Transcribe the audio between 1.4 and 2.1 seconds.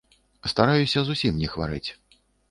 не хварэць.